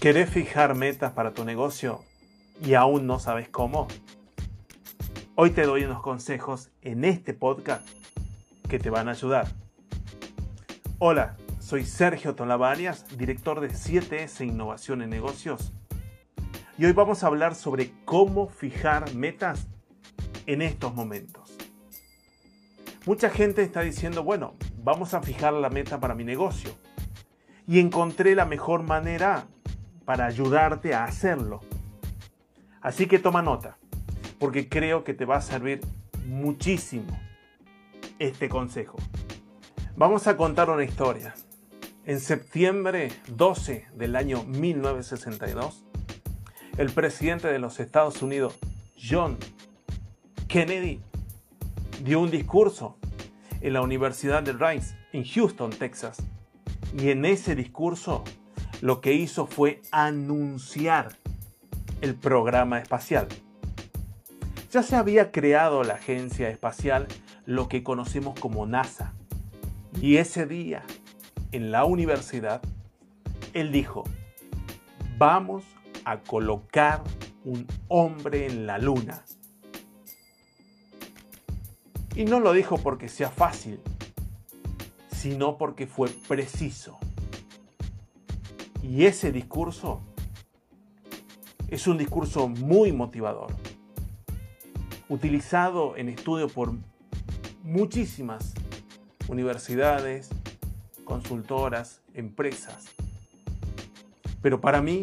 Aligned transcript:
¿Querés 0.00 0.30
fijar 0.30 0.76
metas 0.76 1.10
para 1.10 1.34
tu 1.34 1.44
negocio 1.44 2.04
y 2.62 2.74
aún 2.74 3.08
no 3.08 3.18
sabes 3.18 3.48
cómo? 3.48 3.88
Hoy 5.34 5.50
te 5.50 5.62
doy 5.62 5.82
unos 5.82 6.00
consejos 6.02 6.70
en 6.82 7.04
este 7.04 7.34
podcast 7.34 7.84
que 8.68 8.78
te 8.78 8.90
van 8.90 9.08
a 9.08 9.10
ayudar. 9.10 9.48
Hola, 11.00 11.36
soy 11.58 11.84
Sergio 11.84 12.36
Tolavarias, 12.36 13.18
director 13.18 13.58
de 13.60 13.70
7S 13.70 14.46
Innovación 14.46 15.02
en 15.02 15.10
Negocios. 15.10 15.72
Y 16.78 16.84
hoy 16.84 16.92
vamos 16.92 17.24
a 17.24 17.26
hablar 17.26 17.56
sobre 17.56 17.90
cómo 18.04 18.50
fijar 18.50 19.12
metas 19.16 19.66
en 20.46 20.62
estos 20.62 20.94
momentos. 20.94 21.58
Mucha 23.04 23.30
gente 23.30 23.64
está 23.64 23.80
diciendo, 23.80 24.22
bueno, 24.22 24.54
vamos 24.80 25.12
a 25.14 25.22
fijar 25.22 25.54
la 25.54 25.70
meta 25.70 25.98
para 25.98 26.14
mi 26.14 26.22
negocio. 26.22 26.70
Y 27.66 27.80
encontré 27.80 28.36
la 28.36 28.44
mejor 28.46 28.84
manera 28.84 29.48
para 30.08 30.24
ayudarte 30.24 30.94
a 30.94 31.04
hacerlo. 31.04 31.60
Así 32.80 33.04
que 33.04 33.18
toma 33.18 33.42
nota, 33.42 33.76
porque 34.38 34.66
creo 34.66 35.04
que 35.04 35.12
te 35.12 35.26
va 35.26 35.36
a 35.36 35.42
servir 35.42 35.82
muchísimo 36.24 37.20
este 38.18 38.48
consejo. 38.48 38.96
Vamos 39.96 40.26
a 40.26 40.38
contar 40.38 40.70
una 40.70 40.82
historia. 40.82 41.34
En 42.06 42.20
septiembre 42.20 43.12
12 43.26 43.88
del 43.96 44.16
año 44.16 44.44
1962, 44.44 45.84
el 46.78 46.90
presidente 46.90 47.48
de 47.48 47.58
los 47.58 47.78
Estados 47.78 48.22
Unidos, 48.22 48.58
John 48.96 49.36
Kennedy, 50.48 51.02
dio 52.02 52.20
un 52.20 52.30
discurso 52.30 52.96
en 53.60 53.74
la 53.74 53.82
Universidad 53.82 54.42
de 54.42 54.54
Rice, 54.54 54.96
en 55.12 55.24
Houston, 55.24 55.68
Texas. 55.68 56.16
Y 56.98 57.10
en 57.10 57.26
ese 57.26 57.54
discurso 57.54 58.24
lo 58.80 59.00
que 59.00 59.12
hizo 59.12 59.46
fue 59.46 59.82
anunciar 59.90 61.16
el 62.00 62.14
programa 62.14 62.78
espacial. 62.78 63.26
Ya 64.70 64.82
se 64.82 64.96
había 64.96 65.32
creado 65.32 65.82
la 65.82 65.94
agencia 65.94 66.48
espacial, 66.50 67.06
lo 67.46 67.68
que 67.68 67.82
conocemos 67.82 68.38
como 68.38 68.66
NASA. 68.66 69.14
Y 70.00 70.18
ese 70.18 70.46
día, 70.46 70.84
en 71.52 71.72
la 71.72 71.84
universidad, 71.84 72.60
él 73.54 73.72
dijo, 73.72 74.04
vamos 75.16 75.64
a 76.04 76.18
colocar 76.20 77.02
un 77.44 77.66
hombre 77.88 78.46
en 78.46 78.66
la 78.66 78.78
luna. 78.78 79.24
Y 82.14 82.24
no 82.24 82.40
lo 82.40 82.52
dijo 82.52 82.78
porque 82.78 83.08
sea 83.08 83.30
fácil, 83.30 83.80
sino 85.10 85.56
porque 85.56 85.86
fue 85.86 86.10
preciso. 86.28 86.98
Y 88.88 89.04
ese 89.04 89.32
discurso 89.32 90.00
es 91.68 91.86
un 91.86 91.98
discurso 91.98 92.48
muy 92.48 92.90
motivador, 92.90 93.52
utilizado 95.10 95.94
en 95.98 96.08
estudio 96.08 96.48
por 96.48 96.72
muchísimas 97.62 98.54
universidades, 99.28 100.30
consultoras, 101.04 102.00
empresas. 102.14 102.86
Pero 104.40 104.62
para 104.62 104.80
mí 104.80 105.02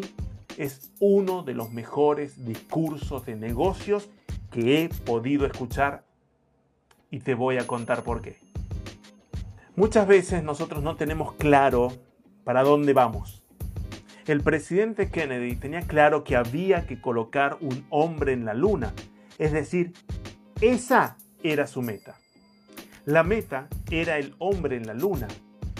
es 0.58 0.90
uno 0.98 1.44
de 1.44 1.54
los 1.54 1.70
mejores 1.70 2.44
discursos 2.44 3.24
de 3.24 3.36
negocios 3.36 4.08
que 4.50 4.82
he 4.82 4.88
podido 4.88 5.46
escuchar 5.46 6.02
y 7.12 7.20
te 7.20 7.34
voy 7.34 7.58
a 7.58 7.68
contar 7.68 8.02
por 8.02 8.20
qué. 8.20 8.40
Muchas 9.76 10.08
veces 10.08 10.42
nosotros 10.42 10.82
no 10.82 10.96
tenemos 10.96 11.34
claro 11.34 11.92
para 12.42 12.64
dónde 12.64 12.92
vamos. 12.92 13.45
El 14.26 14.40
presidente 14.40 15.08
Kennedy 15.08 15.54
tenía 15.54 15.82
claro 15.82 16.24
que 16.24 16.34
había 16.34 16.84
que 16.84 17.00
colocar 17.00 17.58
un 17.60 17.86
hombre 17.90 18.32
en 18.32 18.44
la 18.44 18.54
luna, 18.54 18.92
es 19.38 19.52
decir, 19.52 19.92
esa 20.60 21.16
era 21.44 21.68
su 21.68 21.80
meta. 21.80 22.16
La 23.04 23.22
meta 23.22 23.68
era 23.88 24.18
el 24.18 24.34
hombre 24.40 24.76
en 24.76 24.88
la 24.88 24.94
luna, 24.94 25.28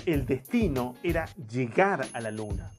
el 0.06 0.26
destino 0.26 0.94
era 1.02 1.24
llegar 1.50 2.06
a 2.12 2.20
la 2.20 2.30
luna 2.30 2.70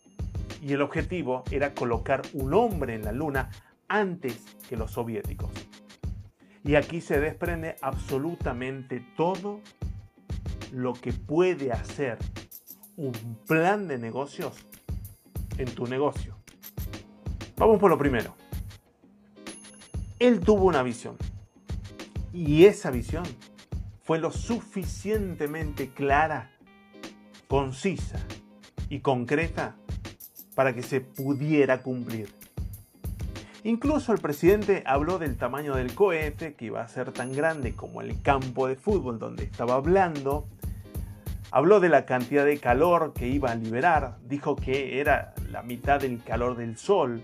y 0.62 0.72
el 0.72 0.82
objetivo 0.82 1.44
era 1.52 1.74
colocar 1.74 2.22
un 2.32 2.54
hombre 2.54 2.96
en 2.96 3.04
la 3.04 3.12
luna 3.12 3.50
antes 3.90 4.46
que 4.70 4.78
los 4.78 4.92
soviéticos. 4.92 5.52
Y 6.64 6.76
aquí 6.76 7.02
se 7.02 7.20
desprende 7.20 7.76
absolutamente 7.82 9.06
todo 9.18 9.60
lo 10.72 10.94
que 10.94 11.12
puede 11.12 11.74
hacer 11.74 12.18
un 12.96 13.12
plan 13.46 13.90
de 13.90 13.98
negocios 13.98 14.66
en 15.58 15.66
tu 15.74 15.88
negocio. 15.88 16.36
Vamos 17.58 17.80
por 17.80 17.90
lo 17.90 17.98
primero. 17.98 18.36
Él 20.20 20.40
tuvo 20.40 20.66
una 20.66 20.84
visión. 20.84 21.16
Y 22.34 22.66
esa 22.66 22.92
visión 22.92 23.24
fue 24.04 24.20
lo 24.20 24.32
suficientemente 24.32 25.90
clara, 25.90 26.52
concisa 27.48 28.20
y 28.90 29.00
concreta 29.00 29.76
para 30.56 30.74
que 30.74 30.84
se 30.84 31.02
pudiera 31.02 31.82
cumplir. 31.82 32.30
Incluso 33.64 34.14
el 34.14 34.20
presidente 34.20 34.82
habló 34.86 35.20
del 35.20 35.36
tamaño 35.36 35.76
del 35.76 35.94
cohete, 35.94 36.54
que 36.54 36.66
iba 36.66 36.82
a 36.82 36.88
ser 36.88 37.12
tan 37.12 37.34
grande 37.34 37.74
como 37.74 38.02
el 38.02 38.22
campo 38.22 38.68
de 38.68 38.76
fútbol 38.76 39.20
donde 39.20 39.44
estaba 39.44 39.76
hablando. 39.76 40.48
Habló 41.52 41.80
de 41.80 41.90
la 41.90 42.06
cantidad 42.06 42.46
de 42.46 42.58
calor 42.58 43.14
que 43.14 43.28
iba 43.28 43.52
a 43.52 43.56
liberar, 43.56 44.18
dijo 44.24 44.56
que 44.56 45.00
era 45.00 45.34
la 45.50 45.64
mitad 45.64 46.02
del 46.02 46.22
calor 46.24 46.58
del 46.58 46.78
sol. 46.78 47.22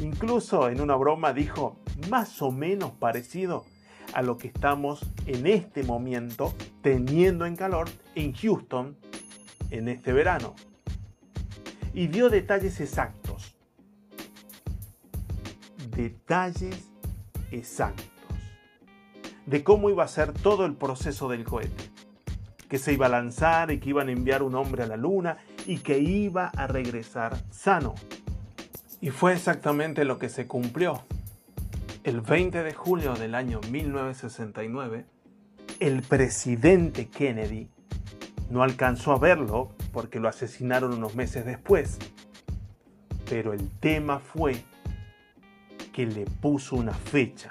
Incluso 0.00 0.68
en 0.68 0.80
una 0.80 0.96
broma 0.96 1.32
dijo 1.32 1.76
más 2.10 2.42
o 2.42 2.50
menos 2.50 2.92
parecido 2.92 3.64
a 4.12 4.22
lo 4.22 4.38
que 4.38 4.48
estamos 4.48 5.06
en 5.26 5.46
este 5.46 5.84
momento 5.84 6.52
teniendo 6.82 7.46
en 7.46 7.56
calor 7.56 7.88
en 8.14 8.32
Houston 8.32 8.96
en 9.70 9.88
este 9.88 10.12
verano. 10.12 10.54
Y 11.94 12.08
dio 12.08 12.28
detalles 12.28 12.80
exactos 12.80 13.52
detalles 15.96 16.88
exactos 17.50 18.06
de 19.46 19.62
cómo 19.62 19.90
iba 19.90 20.04
a 20.04 20.08
ser 20.08 20.32
todo 20.32 20.64
el 20.64 20.74
proceso 20.74 21.28
del 21.28 21.44
cohete. 21.44 21.91
Que 22.72 22.78
se 22.78 22.94
iba 22.94 23.04
a 23.04 23.10
lanzar 23.10 23.70
y 23.70 23.80
que 23.80 23.90
iban 23.90 24.08
a 24.08 24.12
enviar 24.12 24.42
un 24.42 24.54
hombre 24.54 24.82
a 24.82 24.86
la 24.86 24.96
luna 24.96 25.36
y 25.66 25.80
que 25.80 25.98
iba 25.98 26.46
a 26.56 26.66
regresar 26.66 27.36
sano. 27.50 27.94
Y 29.02 29.10
fue 29.10 29.34
exactamente 29.34 30.06
lo 30.06 30.18
que 30.18 30.30
se 30.30 30.46
cumplió. 30.46 31.02
El 32.02 32.22
20 32.22 32.62
de 32.62 32.72
julio 32.72 33.12
del 33.12 33.34
año 33.34 33.60
1969, 33.70 35.04
el 35.80 36.00
presidente 36.00 37.08
Kennedy 37.08 37.68
no 38.48 38.62
alcanzó 38.62 39.12
a 39.12 39.18
verlo 39.18 39.72
porque 39.92 40.18
lo 40.18 40.30
asesinaron 40.30 40.94
unos 40.94 41.14
meses 41.14 41.44
después. 41.44 41.98
Pero 43.28 43.52
el 43.52 43.68
tema 43.80 44.18
fue 44.18 44.64
que 45.92 46.06
le 46.06 46.24
puso 46.24 46.76
una 46.76 46.94
fecha. 46.94 47.50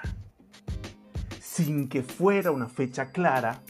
Sin 1.38 1.88
que 1.88 2.02
fuera 2.02 2.50
una 2.50 2.66
fecha 2.66 3.12
clara, 3.12 3.60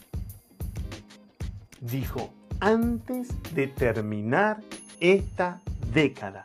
dijo, 1.83 2.33
antes 2.61 3.29
de 3.55 3.67
terminar 3.67 4.63
esta 5.01 5.61
década. 5.93 6.43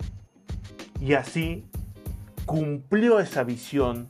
Y 1.00 1.14
así 1.14 1.64
cumplió 2.46 3.20
esa 3.20 3.44
visión 3.44 4.10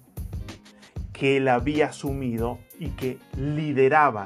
que 1.11 1.37
él 1.37 1.49
había 1.49 1.87
asumido 1.87 2.59
y 2.79 2.89
que 2.89 3.19
lideraba 3.35 4.25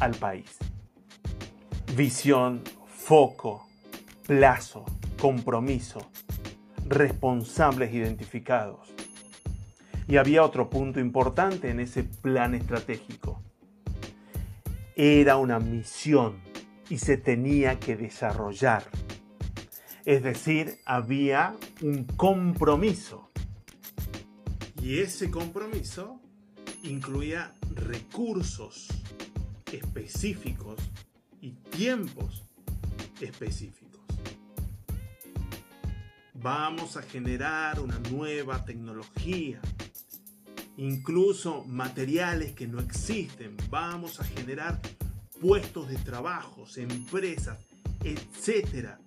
al 0.00 0.14
país. 0.14 0.56
Visión, 1.94 2.62
foco, 2.88 3.68
plazo, 4.26 4.84
compromiso, 5.20 6.10
responsables 6.88 7.94
identificados. 7.94 8.92
Y 10.08 10.16
había 10.16 10.42
otro 10.42 10.68
punto 10.68 10.98
importante 10.98 11.70
en 11.70 11.80
ese 11.80 12.02
plan 12.02 12.54
estratégico. 12.54 13.40
Era 14.96 15.36
una 15.36 15.60
misión 15.60 16.40
y 16.88 16.98
se 16.98 17.16
tenía 17.16 17.78
que 17.78 17.96
desarrollar. 17.96 18.82
Es 20.04 20.22
decir, 20.22 20.78
había 20.84 21.54
un 21.82 22.04
compromiso. 22.04 23.30
Y 24.82 25.00
ese 25.00 25.30
compromiso 25.30 26.20
incluía 26.82 27.54
recursos 27.74 28.88
específicos 29.70 30.80
y 31.40 31.50
tiempos 31.50 32.44
específicos 33.20 33.86
vamos 36.46 36.96
a 36.96 37.02
generar 37.02 37.80
una 37.80 37.98
nueva 38.10 38.64
tecnología, 38.64 39.60
incluso 40.76 41.64
materiales 41.64 42.52
que 42.52 42.66
no 42.66 42.80
existen, 42.80 43.56
vamos 43.70 44.20
a 44.20 44.24
generar 44.24 44.80
puestos 45.40 45.88
de 45.88 45.96
trabajo, 45.96 46.66
empresas, 46.76 47.58
etcétera, 48.02 48.98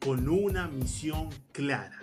con 0.00 0.28
una 0.28 0.68
misión 0.68 1.28
clara 1.52 1.98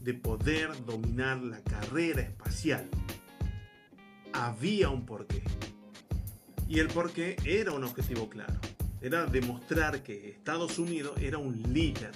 de 0.00 0.14
poder 0.14 0.84
dominar 0.84 1.40
la 1.42 1.60
carrera 1.60 2.22
espacial. 2.22 2.88
Había 4.32 4.88
un 4.88 5.04
porqué. 5.04 5.42
Y 6.68 6.78
el 6.78 6.88
porqué 6.88 7.36
era 7.44 7.72
un 7.72 7.84
objetivo 7.84 8.28
claro. 8.28 8.58
Era 9.00 9.26
demostrar 9.26 10.02
que 10.02 10.30
Estados 10.30 10.78
Unidos 10.78 11.18
era 11.20 11.38
un 11.38 11.62
líder 11.72 12.12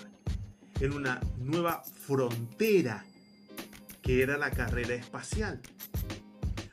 en 0.80 0.92
una 0.92 1.20
nueva 1.38 1.82
frontera 1.82 3.04
que 4.04 4.22
era 4.22 4.36
la 4.36 4.50
carrera 4.50 4.94
espacial. 4.94 5.60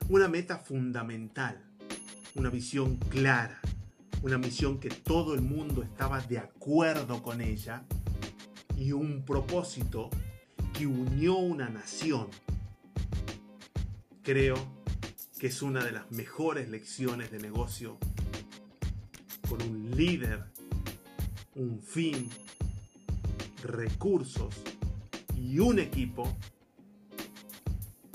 Una 0.10 0.28
meta 0.28 0.58
fundamental, 0.58 1.64
una 2.36 2.50
visión 2.50 2.98
clara, 2.98 3.62
una 4.22 4.38
misión 4.38 4.82
que 4.82 4.90
todo 4.90 5.34
el 5.34 5.42
mundo 5.42 5.82
estaba 5.82 6.20
de 6.20 6.40
acuerdo 6.40 7.24
con 7.24 7.40
ella 7.40 7.86
y 8.76 8.92
un 8.92 9.24
propósito 9.24 10.10
que 10.74 10.86
unió 10.86 11.38
una 11.38 11.70
nación. 11.70 12.28
Creo 14.24 14.58
que 15.40 15.48
es 15.48 15.62
una 15.62 15.86
de 15.86 15.94
las 15.94 16.12
mejores 16.12 16.68
lecciones 16.70 17.32
de 17.32 17.40
negocio 17.40 17.98
con 19.48 19.62
un 19.62 19.92
líder, 19.92 20.44
un 21.56 21.80
fin, 21.82 22.30
recursos 23.64 24.54
y 25.38 25.60
un 25.60 25.80
equipo 25.80 26.38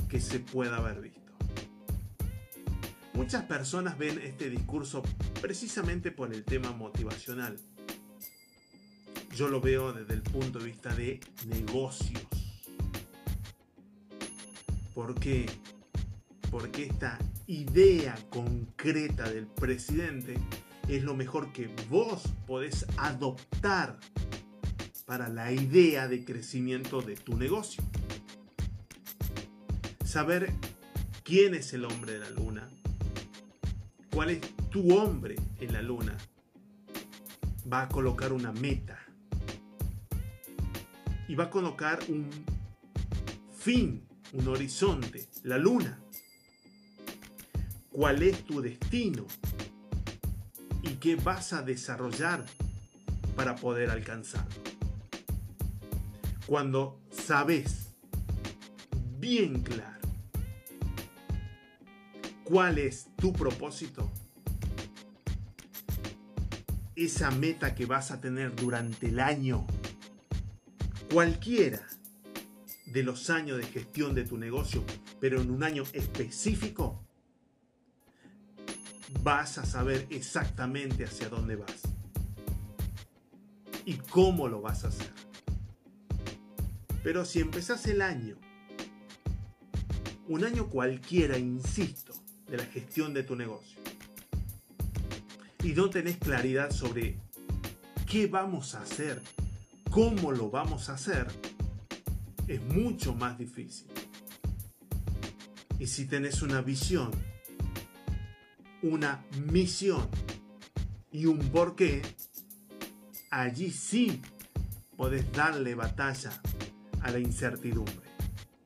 que 0.08 0.20
se 0.20 0.40
pueda 0.40 0.76
haber 0.76 1.00
visto. 1.00 1.20
Muchas 3.14 3.44
personas 3.44 3.96
ven 3.96 4.20
este 4.22 4.50
discurso 4.50 5.02
precisamente 5.40 6.10
por 6.10 6.34
el 6.34 6.44
tema 6.44 6.72
motivacional. 6.72 7.56
Yo 9.34 9.48
lo 9.48 9.60
veo 9.60 9.92
desde 9.92 10.14
el 10.14 10.22
punto 10.22 10.58
de 10.58 10.66
vista 10.66 10.94
de 10.94 11.20
negocios. 11.46 12.22
¿Por 14.94 15.14
qué? 15.18 15.46
Porque 16.50 16.84
esta 16.84 17.18
idea 17.46 18.16
concreta 18.30 19.30
del 19.30 19.46
presidente 19.46 20.38
es 20.88 21.02
lo 21.02 21.14
mejor 21.14 21.52
que 21.52 21.68
vos 21.88 22.22
podés 22.46 22.86
adoptar 22.96 23.98
para 25.06 25.28
la 25.28 25.52
idea 25.52 26.08
de 26.08 26.24
crecimiento 26.24 27.00
de 27.00 27.16
tu 27.16 27.36
negocio. 27.36 27.82
Saber 30.16 30.50
quién 31.24 31.54
es 31.54 31.74
el 31.74 31.84
hombre 31.84 32.14
de 32.14 32.20
la 32.20 32.30
luna, 32.30 32.66
cuál 34.10 34.30
es 34.30 34.40
tu 34.70 34.96
hombre 34.96 35.36
en 35.60 35.74
la 35.74 35.82
luna, 35.82 36.16
va 37.70 37.82
a 37.82 37.88
colocar 37.90 38.32
una 38.32 38.50
meta 38.50 38.98
y 41.28 41.34
va 41.34 41.44
a 41.44 41.50
colocar 41.50 41.98
un 42.08 42.30
fin, 43.58 44.06
un 44.32 44.48
horizonte, 44.48 45.28
la 45.42 45.58
luna. 45.58 46.00
¿Cuál 47.90 48.22
es 48.22 48.42
tu 48.46 48.62
destino? 48.62 49.26
¿Y 50.80 50.94
qué 50.94 51.16
vas 51.16 51.52
a 51.52 51.60
desarrollar 51.60 52.42
para 53.36 53.54
poder 53.54 53.90
alcanzarlo? 53.90 54.62
Cuando 56.46 57.02
sabes 57.10 57.88
bien 59.18 59.60
claro 59.60 59.95
cuál 62.46 62.78
es 62.78 63.08
tu 63.16 63.32
propósito, 63.32 64.10
esa 66.94 67.30
meta 67.32 67.74
que 67.74 67.86
vas 67.86 68.10
a 68.12 68.20
tener 68.20 68.54
durante 68.54 69.08
el 69.08 69.18
año, 69.20 69.66
cualquiera 71.12 71.86
de 72.86 73.02
los 73.02 73.30
años 73.30 73.58
de 73.58 73.64
gestión 73.64 74.14
de 74.14 74.24
tu 74.24 74.38
negocio, 74.38 74.84
pero 75.20 75.42
en 75.42 75.50
un 75.50 75.64
año 75.64 75.82
específico, 75.92 77.02
vas 79.22 79.58
a 79.58 79.66
saber 79.66 80.06
exactamente 80.10 81.04
hacia 81.04 81.28
dónde 81.28 81.56
vas 81.56 81.82
y 83.84 83.94
cómo 83.94 84.46
lo 84.48 84.60
vas 84.60 84.84
a 84.84 84.88
hacer. 84.88 85.12
Pero 87.02 87.24
si 87.24 87.40
empezás 87.40 87.86
el 87.86 88.02
año, 88.02 88.36
un 90.28 90.44
año 90.44 90.68
cualquiera, 90.68 91.38
insisto, 91.38 92.05
de 92.48 92.56
la 92.56 92.64
gestión 92.64 93.14
de 93.14 93.22
tu 93.22 93.36
negocio 93.36 93.78
y 95.66 95.72
no 95.72 95.90
tenés 95.90 96.16
claridad 96.18 96.70
sobre 96.70 97.18
qué 98.08 98.28
vamos 98.28 98.76
a 98.76 98.82
hacer, 98.82 99.20
cómo 99.90 100.30
lo 100.30 100.48
vamos 100.48 100.88
a 100.88 100.94
hacer, 100.94 101.26
es 102.46 102.62
mucho 102.62 103.16
más 103.16 103.36
difícil. 103.36 103.88
Y 105.80 105.88
si 105.88 106.06
tenés 106.06 106.42
una 106.42 106.62
visión, 106.62 107.10
una 108.82 109.24
misión 109.50 110.08
y 111.10 111.26
un 111.26 111.40
porqué, 111.50 112.02
allí 113.30 113.72
sí 113.72 114.22
podés 114.96 115.30
darle 115.32 115.74
batalla 115.74 116.40
a 117.00 117.10
la 117.10 117.18
incertidumbre. 117.18 118.06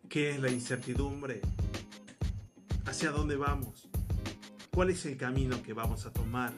¿Qué 0.08 0.32
es 0.32 0.38
la 0.38 0.50
incertidumbre? 0.50 1.40
¿Hacia 2.90 3.12
dónde 3.12 3.36
vamos? 3.36 3.88
¿Cuál 4.72 4.90
es 4.90 5.06
el 5.06 5.16
camino 5.16 5.62
que 5.62 5.72
vamos 5.72 6.06
a 6.06 6.12
tomar? 6.12 6.52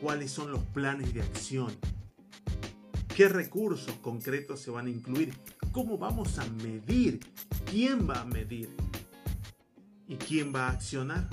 ¿Cuáles 0.00 0.30
son 0.30 0.52
los 0.52 0.62
planes 0.66 1.12
de 1.12 1.20
acción? 1.20 1.76
¿Qué 3.16 3.28
recursos 3.28 3.96
concretos 3.96 4.60
se 4.60 4.70
van 4.70 4.86
a 4.86 4.90
incluir? 4.90 5.34
¿Cómo 5.72 5.98
vamos 5.98 6.38
a 6.38 6.46
medir? 6.62 7.18
¿Quién 7.68 8.08
va 8.08 8.20
a 8.20 8.24
medir? 8.24 8.70
¿Y 10.06 10.14
quién 10.14 10.54
va 10.54 10.68
a 10.68 10.70
accionar? 10.70 11.28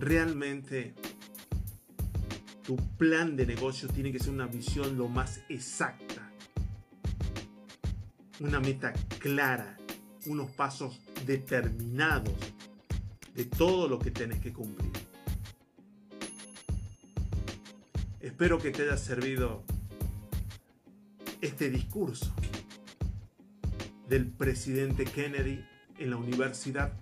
Realmente 0.00 0.94
tu 2.64 2.76
plan 2.96 3.36
de 3.36 3.44
negocio 3.44 3.88
tiene 3.88 4.10
que 4.10 4.20
ser 4.20 4.30
una 4.30 4.46
visión 4.46 4.96
lo 4.96 5.06
más 5.08 5.42
exacta. 5.50 6.32
Una 8.40 8.58
meta 8.58 8.94
clara, 9.18 9.76
unos 10.26 10.50
pasos 10.50 11.00
determinados 11.26 12.34
de 13.34 13.44
todo 13.44 13.88
lo 13.88 13.98
que 13.98 14.10
tenés 14.10 14.40
que 14.40 14.52
cumplir. 14.52 14.92
Espero 18.20 18.58
que 18.58 18.70
te 18.70 18.82
haya 18.82 18.96
servido 18.96 19.64
este 21.40 21.70
discurso 21.70 22.32
del 24.08 24.26
presidente 24.26 25.04
Kennedy 25.04 25.64
en 25.98 26.10
la 26.10 26.16
Universidad 26.16 26.92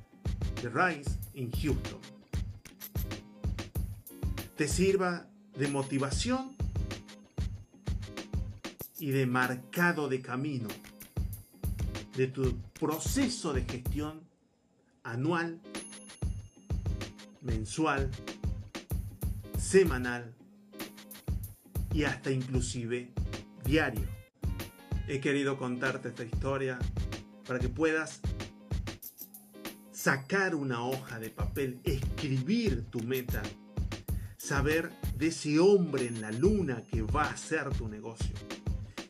de 0.62 0.68
Rice 0.68 1.10
en 1.34 1.50
Houston. 1.50 2.00
Te 4.56 4.68
sirva 4.68 5.26
de 5.56 5.68
motivación 5.68 6.56
y 8.98 9.10
de 9.10 9.26
marcado 9.26 10.08
de 10.08 10.20
camino 10.20 10.68
de 12.16 12.26
tu 12.26 12.56
proceso 12.78 13.52
de 13.52 13.62
gestión 13.64 14.20
anual, 15.02 15.60
mensual, 17.40 18.10
semanal 19.58 20.34
y 21.92 22.04
hasta 22.04 22.30
inclusive 22.30 23.10
diario. 23.64 24.08
He 25.08 25.20
querido 25.20 25.56
contarte 25.58 26.08
esta 26.08 26.24
historia 26.24 26.78
para 27.46 27.58
que 27.58 27.68
puedas 27.68 28.20
sacar 29.92 30.54
una 30.54 30.84
hoja 30.84 31.18
de 31.18 31.30
papel, 31.30 31.80
escribir 31.84 32.84
tu 32.90 33.00
meta, 33.00 33.42
saber 34.36 34.90
de 35.16 35.28
ese 35.28 35.58
hombre 35.58 36.06
en 36.06 36.20
la 36.20 36.30
luna 36.32 36.84
que 36.86 37.02
va 37.02 37.24
a 37.24 37.36
ser 37.36 37.68
tu 37.70 37.88
negocio 37.88 38.49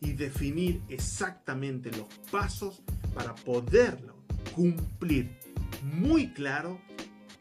y 0.01 0.13
definir 0.13 0.83
exactamente 0.89 1.91
los 1.93 2.09
pasos 2.31 2.83
para 3.15 3.35
poderlo 3.35 4.17
cumplir 4.55 5.39
muy 5.83 6.33
claro 6.33 6.81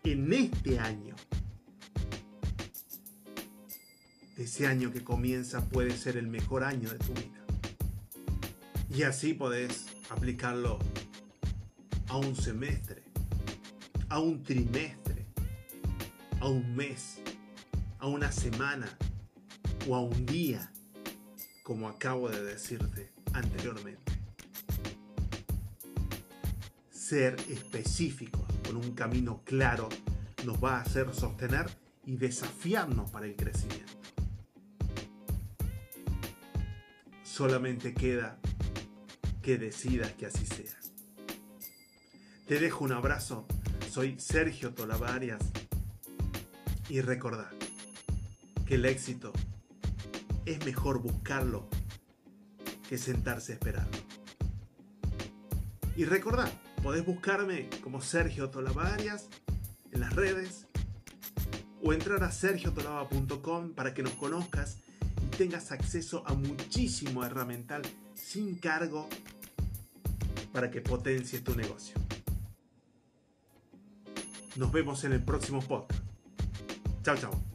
en 0.04 0.32
este 0.34 0.80
año. 0.80 1.16
Ese 4.38 4.68
año 4.68 4.92
que 4.92 5.04
comienza 5.04 5.68
puede 5.70 5.92
ser 5.98 6.18
el 6.18 6.28
mejor 6.28 6.64
año 6.64 6.90
de 6.90 6.98
tu 6.98 7.14
vida. 7.14 7.46
Y 8.90 9.04
así 9.04 9.34
podés 9.34 9.88
aplicarlo 10.10 10.80
a 12.08 12.18
un 12.18 12.36
semestre, 12.36 13.04
a 14.08 14.20
un 14.20 14.42
trimestre, 14.44 15.26
a 16.40 16.48
un 16.48 16.76
mes, 16.76 17.20
a 18.00 18.08
una 18.08 18.32
semana 18.32 18.90
o 19.88 19.96
a 19.96 20.02
un 20.02 20.26
día, 20.26 20.72
como 21.70 21.88
acabo 21.88 22.30
de 22.30 22.44
decirte 22.44 23.12
anteriormente 23.32 24.12
ser 26.90 27.36
específicos 27.48 28.42
con 28.66 28.76
un 28.76 28.96
camino 28.96 29.44
claro 29.46 29.88
nos 30.48 30.58
va 30.64 30.78
a 30.78 30.82
hacer 30.82 31.14
sostener 31.14 31.68
y 32.08 32.18
desafiarnos 32.18 33.12
para 33.12 33.28
el 33.28 33.36
crecimiento. 33.36 33.94
Solamente 37.22 37.94
queda 37.94 38.40
que 39.44 39.60
decidas 39.60 40.14
que 40.14 40.26
así 40.26 40.48
sea. 40.48 40.76
Te 42.48 42.60
dejo 42.60 42.84
un 42.84 42.94
abrazo. 42.94 43.46
Soy 43.92 44.20
Sergio 44.20 44.74
Tolavarias. 44.74 45.40
Y 46.90 47.02
recordad 47.02 47.52
que 48.66 48.74
el 48.74 48.86
éxito 48.86 49.32
es 50.46 50.66
mejor 50.66 51.02
buscarlo 51.02 51.68
que 52.88 52.98
sentarse 52.98 53.52
a 53.52 53.56
esperarlo. 53.56 53.98
Y 55.96 56.06
recordad, 56.06 56.52
podés 56.82 57.06
buscarme 57.06 57.70
como 57.84 58.02
Sergio 58.02 58.50
Tolavarias 58.50 59.28
en 59.92 60.00
las 60.00 60.16
redes 60.16 60.68
o 61.84 61.94
entrar 61.94 62.24
a 62.24 62.32
sergiotolava.com 62.32 63.74
para 63.74 63.94
que 63.94 64.04
nos 64.04 64.14
conozcas 64.14 64.78
y 65.24 65.28
tengas 65.38 65.72
acceso 65.72 66.24
a 66.26 66.34
muchísimo 66.34 67.24
herramental 67.24 67.82
sin 68.16 68.56
cargo 68.56 69.08
para 70.54 70.72
que 70.72 70.82
potencies 70.82 71.44
tu 71.44 71.56
negocio. 71.56 71.96
Nos 74.56 74.72
vemos 74.72 75.04
en 75.04 75.14
el 75.14 75.24
próximo 75.24 75.62
podcast. 75.62 76.04
Chao, 77.04 77.16
chao. 77.16 77.49